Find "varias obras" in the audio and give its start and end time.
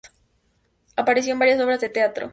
1.37-1.79